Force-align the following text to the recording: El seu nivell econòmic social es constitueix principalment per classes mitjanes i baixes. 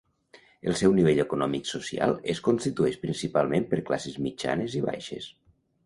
El 0.71 0.77
seu 0.79 0.95
nivell 0.99 1.21
econòmic 1.23 1.69
social 1.73 2.17
es 2.35 2.41
constitueix 2.49 2.99
principalment 3.05 3.71
per 3.75 3.83
classes 3.91 4.21
mitjanes 4.29 4.81
i 4.81 4.87
baixes. 4.93 5.35